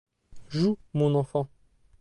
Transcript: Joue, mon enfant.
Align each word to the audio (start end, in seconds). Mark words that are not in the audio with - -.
Joue, 0.49 0.79
mon 0.95 1.13
enfant. 1.13 1.47